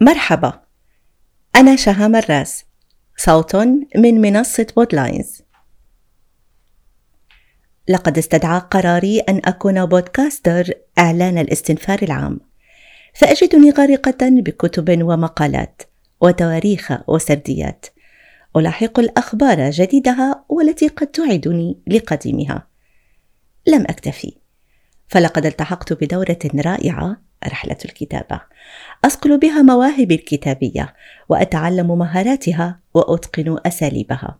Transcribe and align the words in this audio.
مرحبا. 0.00 0.60
أنا 1.56 1.76
شهام 1.76 2.16
الراس 2.16 2.64
صوت 3.16 3.56
من 3.96 4.20
منصة 4.20 4.66
بودلاينز. 4.76 5.42
لقد 7.88 8.18
استدعى 8.18 8.58
قراري 8.58 9.20
أن 9.20 9.40
أكون 9.44 9.86
بودكاستر 9.86 10.74
إعلان 10.98 11.38
الاستنفار 11.38 11.98
العام. 12.02 12.40
فأجدني 13.14 13.70
غارقة 13.70 14.16
بكتب 14.22 15.02
ومقالات 15.02 15.82
وتواريخ 16.20 16.92
وسرديات. 17.08 17.86
ألاحق 18.56 18.98
الأخبار 18.98 19.70
جديدها 19.70 20.44
والتي 20.48 20.88
قد 20.88 21.06
تعدني 21.06 21.78
لقديمها. 21.86 22.66
لم 23.66 23.82
أكتفي. 23.82 24.36
فلقد 25.08 25.46
التحقت 25.46 25.92
بدورة 25.92 26.38
رائعة 26.54 27.25
رحلة 27.44 27.76
الكتابة. 27.84 28.40
أصقل 29.04 29.38
بها 29.38 29.62
مواهبي 29.62 30.14
الكتابية 30.14 30.94
وأتعلم 31.28 31.98
مهاراتها 31.98 32.80
وأتقن 32.94 33.58
أساليبها. 33.66 34.38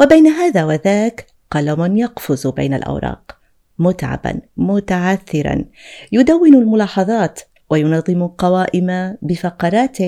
وبين 0.00 0.26
هذا 0.26 0.64
وذاك 0.64 1.26
قلم 1.50 1.96
يقفز 1.96 2.46
بين 2.46 2.74
الأوراق. 2.74 3.38
متعبا 3.78 4.40
متعثرا. 4.56 5.64
يدون 6.12 6.54
الملاحظات 6.54 7.40
وينظم 7.70 8.26
قوائم 8.26 9.16
بفقرات 9.22 9.98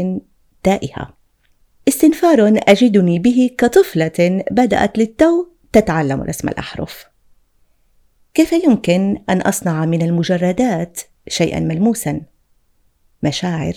تائهة. 0.62 1.14
استنفار 1.88 2.60
أجدني 2.68 3.18
به 3.18 3.50
كطفلة 3.58 4.44
بدأت 4.50 4.98
للتو 4.98 5.46
تتعلم 5.72 6.22
رسم 6.22 6.48
الأحرف. 6.48 7.04
كيف 8.34 8.52
يمكن 8.52 9.22
أن 9.28 9.40
أصنع 9.40 9.84
من 9.84 10.02
المجردات 10.02 11.00
شيئا 11.28 11.60
ملموسا. 11.60 12.20
مشاعر 13.22 13.74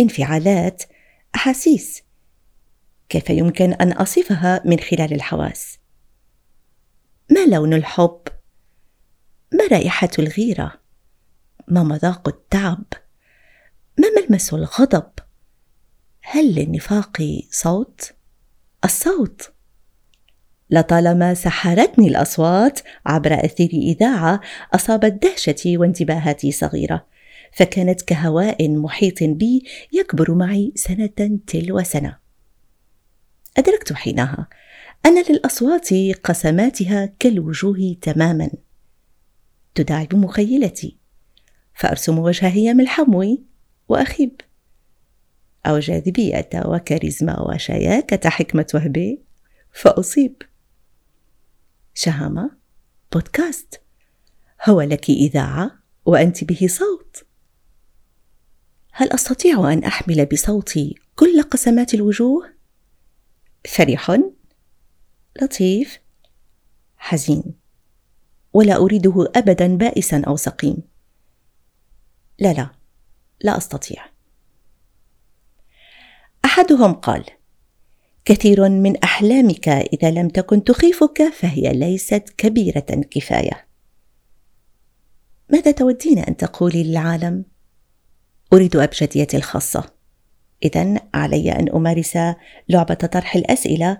انفعالات 0.00 0.82
أحاسيس. 1.34 2.02
كيف 3.08 3.30
يمكن 3.30 3.72
أن 3.72 3.92
أصفها 3.92 4.62
من 4.64 4.80
خلال 4.80 5.12
الحواس؟ 5.12 5.78
ما 7.30 7.46
لون 7.46 7.74
الحب؟ 7.74 8.20
ما 9.52 9.66
رائحة 9.72 10.10
الغيرة؟ 10.18 10.80
ما 11.68 11.82
مذاق 11.82 12.28
التعب؟ 12.28 12.84
ما 13.98 14.08
ملمس 14.16 14.54
الغضب؟ 14.54 15.10
هل 16.22 16.54
للنفاق 16.54 17.22
صوت؟ 17.50 18.12
الصوت. 18.84 19.52
لطالما 20.70 21.34
سحرتني 21.34 22.08
الأصوات 22.08 22.80
عبر 23.06 23.44
أثير 23.44 23.70
إذاعة 23.72 24.40
اصابت 24.74 25.22
دهشتي 25.22 25.76
وانتباهاتي 25.76 26.52
صغيرة 26.52 27.06
فكانت 27.52 28.02
كهواء 28.02 28.68
محيط 28.68 29.22
بي 29.22 29.64
يكبر 29.92 30.34
معي 30.34 30.72
سنة 30.74 31.38
تلو 31.46 31.82
سنة. 31.82 32.18
أدركت 33.56 33.92
حينها 33.92 34.48
أن 35.06 35.22
للأصوات 35.22 35.94
قسماتها 36.24 37.12
كالوجوه 37.18 37.96
تماما. 38.02 38.50
تداعب 39.74 40.14
مخيلتي 40.14 40.96
فأرسم 41.74 42.18
وجه 42.18 42.48
هيام 42.48 42.80
الحموي 42.80 43.42
وأخيب. 43.88 44.40
أو 45.66 45.78
جاذبية 45.78 46.48
وكاريزما 46.54 47.40
وشياكة 47.40 48.30
حكمة 48.30 48.66
وهبي 48.74 49.22
فأصيب. 49.72 50.42
شهامة 51.98 52.50
بودكاست. 53.12 53.80
هو 54.68 54.80
لك 54.80 55.10
إذاعة 55.10 55.70
وأنت 56.04 56.44
به 56.44 56.66
صوت. 56.66 57.26
هل 58.92 59.12
أستطيع 59.12 59.72
أن 59.72 59.84
أحمل 59.84 60.26
بصوتي 60.26 60.94
كل 61.16 61.42
قسمات 61.42 61.94
الوجوه؟ 61.94 62.54
فرح 63.68 64.20
لطيف 65.42 65.98
حزين. 66.96 67.54
ولا 68.52 68.76
أريده 68.76 69.32
أبدا 69.36 69.76
بائسا 69.76 70.22
أو 70.26 70.36
سقيم. 70.36 70.82
لا 72.38 72.52
لا 72.52 72.70
لا 73.40 73.56
أستطيع. 73.56 74.06
أحدهم 76.44 76.92
قال 76.92 77.37
كثير 78.28 78.68
من 78.68 78.96
أحلامك 78.96 79.68
إذا 79.68 80.10
لم 80.10 80.28
تكن 80.28 80.64
تخيفك 80.64 81.22
فهي 81.32 81.72
ليست 81.72 82.34
كبيرة 82.36 82.86
كفاية. 83.10 83.66
ماذا 85.50 85.70
تودين 85.70 86.18
أن 86.18 86.36
تقولي 86.36 86.84
للعالم؟ 86.84 87.44
أريد 88.52 88.76
أبجديتي 88.76 89.36
الخاصة. 89.36 89.84
اذا 90.64 91.00
علي 91.14 91.52
أن 91.52 91.68
أمارس 91.68 92.18
لعبة 92.68 92.94
طرح 92.94 93.36
الأسئلة. 93.36 93.98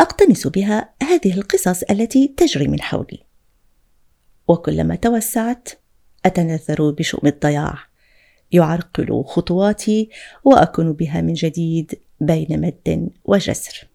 أقتنص 0.00 0.46
بها 0.46 0.94
هذه 1.02 1.32
القصص 1.32 1.82
التي 1.82 2.34
تجري 2.36 2.68
من 2.68 2.80
حولي. 2.80 3.26
وكلما 4.48 4.94
توسعت 4.94 5.68
اتنذر 6.24 6.90
بشؤم 6.90 7.28
الضياع. 7.28 7.78
يعرقل 8.52 9.24
خطواتي 9.26 10.10
وأكون 10.44 10.92
بها 10.92 11.20
من 11.20 11.32
جديد 11.32 12.00
بين 12.20 12.60
مد 12.60 13.10
وجسر. 13.24 13.88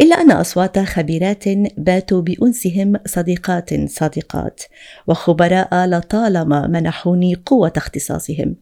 إلا 0.00 0.20
أن 0.20 0.30
أصوات 0.30 0.78
خبيرات 0.78 1.48
باتوا 1.76 2.20
بأنسهم 2.20 2.96
صديقات 3.06 3.90
صادقات 3.90 4.62
وخبراء 5.06 5.86
لطالما 5.86 6.66
منحوني 6.66 7.34
قوة 7.34 7.72
اختصاصهم. 7.76 8.56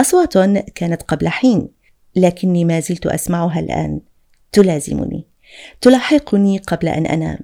أصوات 0.00 0.38
كانت 0.74 1.02
قبل 1.02 1.28
حين 1.28 1.68
لكني 2.16 2.64
ما 2.64 2.80
زلت 2.80 3.06
أسمعها 3.06 3.60
الآن. 3.60 4.00
تلازمني 4.52 5.26
تلاحقني 5.80 6.58
قبل 6.58 6.88
أن 6.88 7.06
أنام 7.06 7.38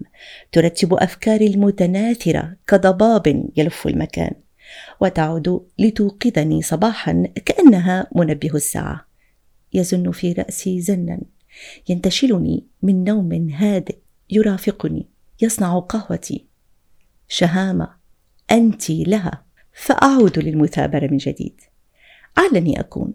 ترتب 0.53 0.95
أفكاري 0.95 1.47
المتناثرة 1.47 2.57
كضباب 2.67 3.51
يلف 3.57 3.87
المكان 3.87 4.33
وتعود 5.01 5.67
لتوقظني 5.79 6.63
صباحا 6.63 7.25
كأنها 7.45 8.07
منبه 8.15 8.55
الساعة. 8.55 9.10
يزن 9.73 10.11
في 10.11 10.33
رأسي 10.33 10.81
زنا. 10.81 11.21
ينتشلني 11.89 12.67
من 12.83 13.05
نوم 13.05 13.49
هادئ 13.49 13.99
يرافقني 14.31 15.09
يصنع 15.43 15.79
قهوتي. 15.79 16.47
شهامة 17.29 17.97
أنت 18.51 18.91
لها. 18.91 19.45
فأعود 19.73 20.39
للمثابرة 20.39 21.07
من 21.07 21.17
جديد. 21.17 21.61
علني 22.37 22.81
أكون. 22.81 23.15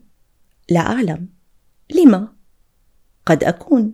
لا 0.70 0.80
أعلم. 0.80 1.30
لما؟ 1.96 2.28
قد 3.26 3.44
أكون. 3.44 3.94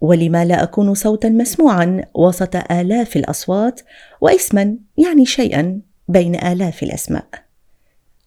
ولما 0.00 0.44
لا 0.44 0.62
أكون 0.62 0.94
صوتا 0.94 1.28
مسموعا 1.28 2.04
وسط 2.14 2.56
آلاف 2.56 3.16
الأصوات 3.16 3.80
واسما 4.20 4.78
يعني 4.98 5.26
شيئا 5.26 5.80
بين 6.08 6.34
آلاف 6.34 6.82
الأسماء. 6.82 7.28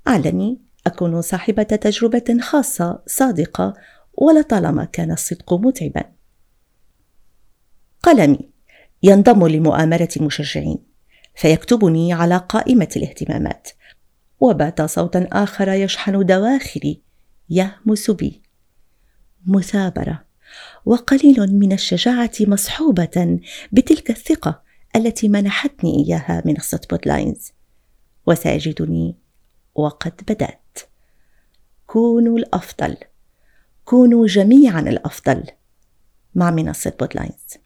علني 0.07 0.61
أكون 0.87 1.21
صاحبة 1.21 1.63
تجربة 1.63 2.37
خاصة 2.41 3.03
صادقة 3.07 3.73
ولطالما 4.13 4.85
كان 4.85 5.11
الصدق 5.11 5.53
متعبا. 5.53 6.03
قلمي 8.03 8.49
ينضم 9.03 9.47
لمؤامرة 9.47 10.09
المشجعين 10.17 10.77
فيكتبني 11.35 12.13
على 12.13 12.37
قائمة 12.37 12.89
الاهتمامات 12.95 13.69
وبات 14.39 14.81
صوتا 14.81 15.27
آخر 15.31 15.69
يشحن 15.69 16.25
دواخلي 16.25 17.01
يهمس 17.49 18.11
بي. 18.11 18.41
مثابرة 19.47 20.25
وقليل 20.85 21.55
من 21.55 21.71
الشجاعة 21.71 22.31
مصحوبة 22.41 23.39
بتلك 23.71 24.09
الثقة 24.09 24.61
التي 24.95 25.29
منحتني 25.29 26.05
إياها 26.05 26.43
منصه 26.45 26.81
بودلاينز 26.89 27.51
وسيجدني 28.27 29.17
وقد 29.75 30.21
بدأت. 30.27 30.60
كونوا 31.91 32.37
الأفضل. 32.37 32.97
كونوا 33.85 34.27
جميعا 34.27 34.79
الأفضل. 34.79 35.43
مع 36.35 36.51
منصة 36.51 36.93
بودلاينز 36.99 37.57